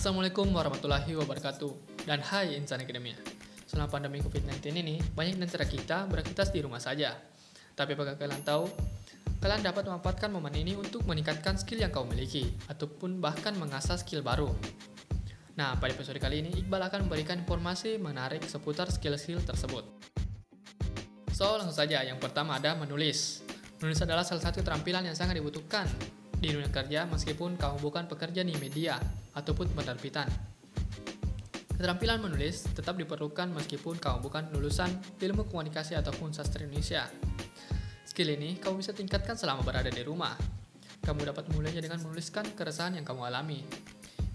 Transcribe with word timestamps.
Assalamualaikum 0.00 0.48
warahmatullahi 0.56 1.12
wabarakatuh. 1.12 2.08
Dan 2.08 2.24
hai 2.24 2.56
insan 2.56 2.80
akademia. 2.80 3.20
Selama 3.68 4.00
pandemi 4.00 4.24
COVID-19 4.24 4.80
ini 4.80 4.96
Banyak 4.96 5.36
di 5.36 5.76
kita 5.76 6.08
beraktivitas 6.08 6.48
di 6.48 6.64
rumah 6.64 6.80
saja. 6.80 7.12
Tapi 7.76 7.92
apakah 7.92 8.16
kalian 8.16 8.40
tahu 8.40 8.64
Kalian 9.44 9.60
dapat 9.60 9.84
memanfaatkan 9.84 10.32
momen 10.32 10.56
ini 10.56 10.72
untuk 10.72 11.04
meningkatkan 11.04 11.60
skill 11.60 11.84
yang 11.84 11.92
kau 11.92 12.08
miliki 12.08 12.48
Ataupun 12.72 13.20
bahkan 13.20 13.52
mengasah 13.60 14.00
skill 14.00 14.24
baru? 14.24 14.48
Nah, 15.60 15.76
pada 15.76 15.92
episode 15.92 16.16
kali 16.16 16.48
ini 16.48 16.64
Iqbal 16.64 16.80
akan 16.80 17.04
memberikan 17.04 17.36
informasi 17.36 18.00
menarik 18.00 18.40
seputar 18.48 18.88
skill-skill 18.88 19.44
tersebut. 19.44 19.84
So, 21.36 21.60
langsung 21.60 21.76
saja. 21.76 22.00
Yang 22.08 22.24
pertama 22.24 22.56
ada 22.56 22.72
menulis. 22.72 23.44
Menulis 23.84 24.00
adalah 24.00 24.24
salah 24.24 24.48
satu 24.48 24.64
keterampilan 24.64 25.12
yang 25.12 25.16
sangat 25.20 25.36
dibutuhkan 25.36 25.84
di 26.40 26.56
dunia 26.56 26.72
kerja 26.72 27.04
meskipun 27.04 27.60
kamu 27.60 27.84
bukan 27.84 28.08
pekerja 28.08 28.40
di 28.40 28.56
media 28.56 28.96
ataupun 29.34 29.70
penerbitan. 29.72 30.26
Keterampilan 31.80 32.20
menulis 32.20 32.68
tetap 32.76 33.00
diperlukan 33.00 33.56
meskipun 33.56 33.96
kamu 33.96 34.20
bukan 34.20 34.52
lulusan 34.52 34.92
ilmu 35.16 35.48
komunikasi 35.48 35.96
ataupun 35.96 36.28
sastra 36.36 36.60
Indonesia. 36.68 37.08
Skill 38.04 38.36
ini 38.36 38.60
kamu 38.60 38.84
bisa 38.84 38.92
tingkatkan 38.92 39.38
selama 39.38 39.64
berada 39.64 39.88
di 39.88 40.04
rumah. 40.04 40.36
Kamu 41.00 41.24
dapat 41.24 41.48
memulainya 41.48 41.80
dengan 41.80 41.96
menuliskan 42.04 42.44
keresahan 42.52 43.00
yang 43.00 43.08
kamu 43.08 43.32
alami, 43.32 43.64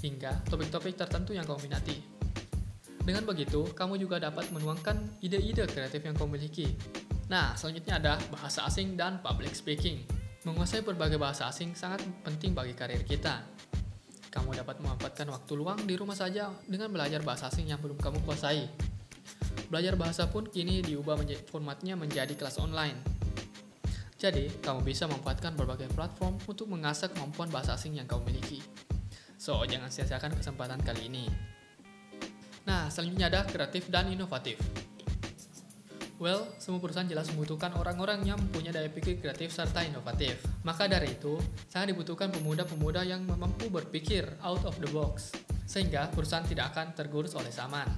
hingga 0.02 0.42
topik-topik 0.50 0.98
tertentu 0.98 1.38
yang 1.38 1.46
kamu 1.46 1.70
minati. 1.70 2.02
Dengan 3.06 3.22
begitu, 3.30 3.70
kamu 3.78 4.02
juga 4.02 4.18
dapat 4.18 4.50
menuangkan 4.50 5.22
ide-ide 5.22 5.70
kreatif 5.70 6.02
yang 6.02 6.18
kamu 6.18 6.42
miliki. 6.42 6.74
Nah, 7.30 7.54
selanjutnya 7.54 8.02
ada 8.02 8.18
bahasa 8.34 8.66
asing 8.66 8.98
dan 8.98 9.22
public 9.22 9.54
speaking. 9.54 10.02
Menguasai 10.46 10.82
berbagai 10.82 11.22
bahasa 11.22 11.46
asing 11.46 11.78
sangat 11.78 12.02
penting 12.26 12.58
bagi 12.58 12.74
karir 12.74 13.06
kita. 13.06 13.46
Kamu 14.36 14.52
dapat 14.52 14.84
memanfaatkan 14.84 15.32
waktu 15.32 15.52
luang 15.56 15.80
di 15.88 15.96
rumah 15.96 16.12
saja 16.12 16.52
dengan 16.68 16.92
belajar 16.92 17.24
bahasa 17.24 17.48
asing 17.48 17.72
yang 17.72 17.80
belum 17.80 17.96
kamu 17.96 18.20
kuasai. 18.28 18.68
Belajar 19.72 19.96
bahasa 19.96 20.28
pun 20.28 20.44
kini 20.44 20.84
diubah 20.84 21.16
menjadi, 21.16 21.40
formatnya 21.48 21.96
menjadi 21.96 22.36
kelas 22.36 22.60
online. 22.60 23.00
Jadi, 24.20 24.52
kamu 24.60 24.84
bisa 24.84 25.08
memanfaatkan 25.08 25.56
berbagai 25.56 25.88
platform 25.96 26.36
untuk 26.52 26.68
mengasah 26.68 27.08
kemampuan 27.08 27.48
bahasa 27.48 27.80
asing 27.80 27.96
yang 27.96 28.08
kamu 28.12 28.36
miliki. 28.36 28.60
So, 29.40 29.64
jangan 29.64 29.88
sia-siakan 29.88 30.36
kesempatan 30.36 30.84
kali 30.84 31.08
ini. 31.08 31.26
Nah, 32.68 32.92
selanjutnya 32.92 33.32
ada 33.32 33.48
kreatif 33.48 33.88
dan 33.88 34.12
inovatif. 34.12 34.60
Well, 36.16 36.48
semua 36.64 36.80
perusahaan 36.80 37.04
jelas 37.04 37.28
membutuhkan 37.36 37.76
orang-orang 37.76 38.24
yang 38.24 38.40
mempunyai 38.40 38.72
daya 38.72 38.88
pikir 38.88 39.20
kreatif 39.20 39.52
serta 39.52 39.84
inovatif. 39.84 40.40
Maka 40.64 40.88
dari 40.88 41.12
itu, 41.12 41.36
sangat 41.68 41.92
dibutuhkan 41.92 42.32
pemuda-pemuda 42.32 43.04
yang 43.04 43.28
mampu 43.28 43.68
berpikir 43.68 44.24
out 44.40 44.64
of 44.64 44.80
the 44.80 44.88
box, 44.96 45.36
sehingga 45.68 46.08
perusahaan 46.16 46.48
tidak 46.48 46.72
akan 46.72 46.96
tergurus 46.96 47.36
oleh 47.36 47.52
zaman. 47.52 47.92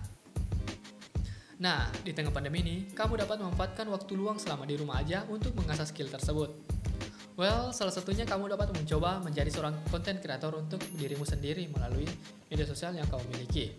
Nah, 1.61 1.89
di 2.01 2.09
tengah 2.09 2.33
pandemi 2.33 2.65
ini, 2.65 2.75
kamu 2.89 3.21
dapat 3.21 3.37
memanfaatkan 3.37 3.85
waktu 3.93 4.13
luang 4.17 4.41
selama 4.41 4.65
di 4.65 4.81
rumah 4.81 4.97
aja 4.97 5.21
untuk 5.29 5.53
mengasah 5.53 5.85
skill 5.85 6.09
tersebut. 6.09 6.49
Well, 7.37 7.69
salah 7.69 7.93
satunya 7.93 8.25
kamu 8.25 8.49
dapat 8.49 8.73
mencoba 8.73 9.21
menjadi 9.21 9.53
seorang 9.53 9.77
konten 9.93 10.17
kreator 10.17 10.57
untuk 10.57 10.81
dirimu 10.97 11.21
sendiri 11.21 11.69
melalui 11.69 12.09
media 12.49 12.65
sosial 12.65 12.97
yang 12.97 13.05
kamu 13.05 13.21
miliki. 13.29 13.77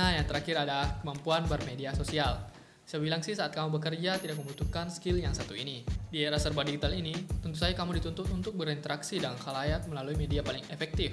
Nah, 0.00 0.16
yang 0.16 0.24
terakhir 0.24 0.56
ada 0.56 0.96
kemampuan 1.04 1.44
bermedia 1.44 1.92
sosial. 1.92 2.40
Saya 2.88 3.04
bilang 3.04 3.20
sih 3.20 3.36
saat 3.36 3.52
kamu 3.52 3.76
bekerja 3.76 4.16
tidak 4.16 4.40
membutuhkan 4.40 4.88
skill 4.88 5.20
yang 5.20 5.36
satu 5.36 5.52
ini. 5.52 5.84
Di 6.08 6.24
era 6.24 6.40
serba 6.40 6.64
digital 6.64 6.96
ini, 6.96 7.12
tentu 7.44 7.60
saja 7.60 7.76
kamu 7.76 8.00
dituntut 8.00 8.32
untuk 8.32 8.56
berinteraksi 8.56 9.20
dengan 9.20 9.36
khalayak 9.36 9.84
melalui 9.92 10.16
media 10.16 10.40
paling 10.40 10.64
efektif, 10.72 11.12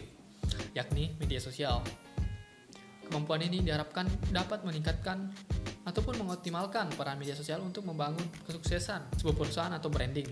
yakni 0.71 1.11
media 1.19 1.35
sosial. 1.43 1.83
Kemampuan 3.11 3.43
ini 3.43 3.59
diharapkan 3.59 4.07
dapat 4.31 4.63
meningkatkan 4.63 5.35
ataupun 5.83 6.23
mengoptimalkan 6.23 6.87
peran 6.95 7.19
media 7.19 7.35
sosial 7.35 7.59
untuk 7.67 7.83
membangun 7.83 8.23
kesuksesan 8.47 9.19
sebuah 9.19 9.35
perusahaan 9.35 9.73
atau 9.75 9.91
branding. 9.91 10.31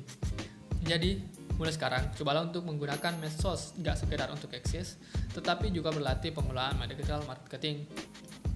Jadi, 0.87 1.19
mulai 1.59 1.75
sekarang, 1.75 2.07
cobalah 2.15 2.47
untuk 2.47 2.63
menggunakan 2.63 3.19
medsos 3.19 3.75
nggak 3.75 3.99
sekedar 3.99 4.31
untuk 4.31 4.55
eksis, 4.55 4.95
tetapi 5.35 5.75
juga 5.75 5.91
berlatih 5.91 6.31
pengelolaan 6.31 6.79
digital 6.87 7.19
marketing 7.27 7.83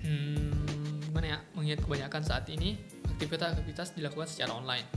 hmm, 0.03 1.15
ya? 1.19 1.37
Mengingat 1.53 1.85
kebanyakan 1.85 2.21
saat 2.25 2.45
ini 2.49 2.79
aktivitas-aktivitas 3.17 3.93
dilakukan 3.93 4.25
secara 4.25 4.55
online. 4.55 4.87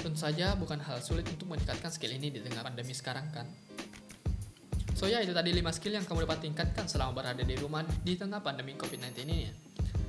Tentu 0.00 0.20
saja 0.20 0.52
bukan 0.58 0.80
hal 0.80 1.00
sulit 1.00 1.24
untuk 1.30 1.48
meningkatkan 1.48 1.88
skill 1.88 2.12
ini 2.12 2.28
di 2.28 2.40
tengah 2.42 2.64
pandemi 2.64 2.92
sekarang 2.92 3.28
kan? 3.32 3.46
So 4.94 5.10
ya 5.10 5.20
itu 5.20 5.34
tadi 5.34 5.50
5 5.50 5.76
skill 5.76 5.98
yang 5.98 6.06
kamu 6.06 6.24
dapat 6.24 6.40
tingkatkan 6.44 6.86
selama 6.86 7.20
berada 7.24 7.42
di 7.42 7.56
rumah 7.58 7.82
di 8.04 8.14
tengah 8.14 8.40
pandemi 8.40 8.78
covid-19 8.78 9.26
ini. 9.26 9.50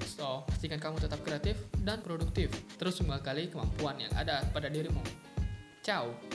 So 0.05 0.45
pastikan 0.45 0.79
kamu 0.79 1.01
tetap 1.01 1.19
kreatif 1.25 1.57
dan 1.81 1.99
produktif. 2.03 2.53
Terus 2.77 3.01
menggali 3.01 3.49
kemampuan 3.49 3.99
yang 3.99 4.13
ada 4.13 4.45
pada 4.53 4.69
dirimu. 4.69 5.01
Ciao 5.81 6.34